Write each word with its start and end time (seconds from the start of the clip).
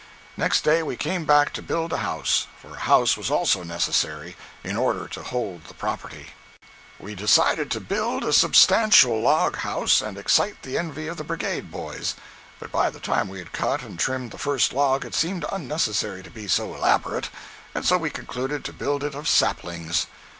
Next 0.35 0.61
day 0.61 0.81
we 0.81 0.97
came 0.97 1.25
back 1.25 1.53
to 1.53 1.61
build 1.61 1.93
a 1.93 1.97
house—for 1.99 2.73
a 2.75 2.79
house 2.89 3.15
was 3.15 3.29
also 3.29 3.61
necessary, 3.61 4.35
in 4.63 4.75
order 4.75 5.07
to 5.09 5.21
hold 5.21 5.65
the 5.65 5.75
property. 5.75 6.33
172.jpg 6.99 7.03
(142K) 7.03 7.05
We 7.05 7.13
decided 7.13 7.69
to 7.69 7.79
build 7.79 8.23
a 8.23 8.33
substantial 8.33 9.21
log 9.21 9.57
house 9.57 10.01
and 10.01 10.17
excite 10.17 10.63
the 10.63 10.75
envy 10.79 11.05
of 11.05 11.17
the 11.17 11.23
Brigade 11.23 11.69
boys; 11.69 12.15
but 12.59 12.71
by 12.71 12.89
the 12.89 12.99
time 12.99 13.29
we 13.29 13.37
had 13.37 13.51
cut 13.53 13.83
and 13.83 13.99
trimmed 13.99 14.31
the 14.31 14.39
first 14.39 14.73
log 14.73 15.05
it 15.05 15.13
seemed 15.13 15.45
unnecessary 15.51 16.23
to 16.23 16.31
be 16.31 16.47
so 16.47 16.73
elaborate, 16.73 17.29
and 17.75 17.85
so 17.85 17.99
we 17.99 18.09
concluded 18.09 18.65
to 18.65 18.73
build 18.73 19.03
it 19.03 19.13
of 19.13 19.27
saplings. 19.27 20.07